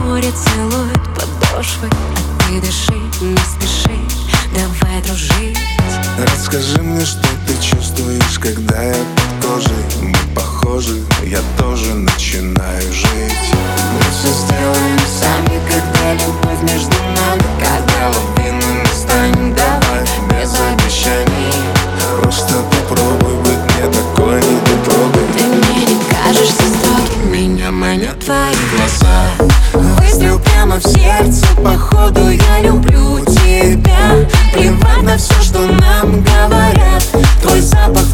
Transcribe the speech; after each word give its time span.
Море 0.00 0.32
целует 0.32 1.02
подошвы. 1.14 1.88
А 1.90 2.42
ты 2.42 2.60
дыши, 2.60 2.94
не 3.20 3.36
спеши 3.36 3.98
Давай 4.54 5.02
дружить. 5.02 5.58
Расскажи 6.18 6.80
мне, 6.82 7.04
что 7.04 7.28
ты 7.46 7.54
чувствуешь, 7.62 8.38
когда 8.38 8.82
я 8.82 8.94
под 8.94 9.48
кожей. 9.48 9.84
Мы 10.00 10.14
похожи, 10.34 11.02
я 11.24 11.40
тоже 11.58 11.94
начинаю 11.94 12.35
Глаза 29.00 29.96
Выстрел 29.98 30.38
прямо 30.38 30.76
в 30.76 30.82
сердце. 30.82 31.46
Походу 31.62 32.30
я 32.30 32.60
люблю 32.62 33.20
тебя. 33.20 34.26
Плевать 34.52 35.02
на 35.02 35.16
все, 35.16 35.34
что 35.42 35.66
нам 35.66 36.22
говорят. 36.22 37.04
Твой 37.42 37.60
запах 37.60 38.04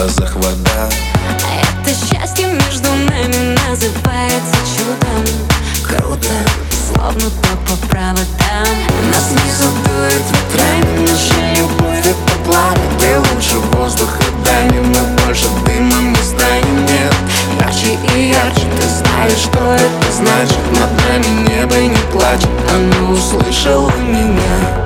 глазах 0.00 0.34
вода. 0.36 0.88
Это 1.84 1.90
счастье 1.90 2.46
между 2.46 2.88
нами 2.88 3.54
называется 3.68 4.56
чудом. 4.74 5.24
Круто, 5.86 6.28
словно 6.88 7.20
ток 7.20 7.58
по 7.68 7.86
проводам 7.86 8.76
Нас 9.12 9.28
снизу 9.28 9.68
дует 9.84 10.24
ветрами, 10.32 11.06
наша 11.06 11.60
любовь 11.60 12.00
это 12.00 12.38
пламя 12.46 12.80
Ты 12.98 13.18
лучше 13.18 13.58
воздуха 13.72 14.22
дай 14.42 14.70
мы 14.70 15.24
больше 15.26 15.48
дымом 15.66 16.12
не 16.12 16.22
станем, 16.22 16.86
нет 16.86 17.14
ярче 17.60 17.98
и 18.14 18.30
ярче 18.30 18.66
Ты 18.76 18.88
знаешь, 18.88 19.38
что 19.38 19.74
это 19.74 20.12
значит. 20.12 20.58
Над 20.78 20.90
нами 21.08 21.48
небо 21.48 21.76
не 21.76 22.10
плачет 22.10 22.48
Оно 22.72 23.12
услышало 23.12 23.90
меня 23.98 24.79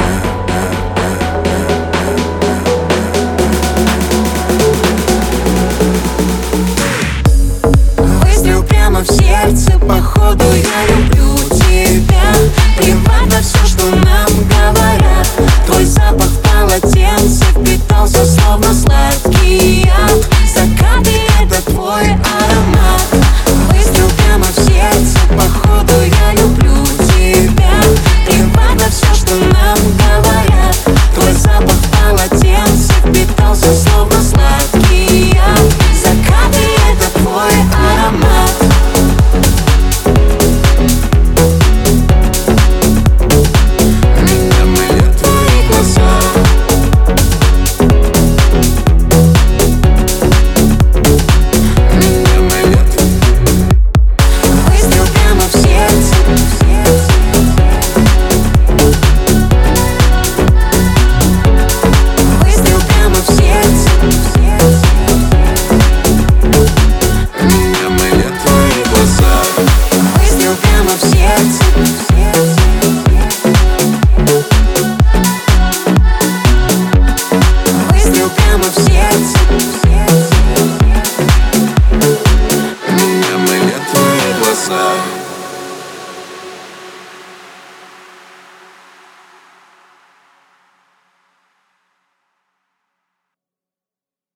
club. 84.75 85.14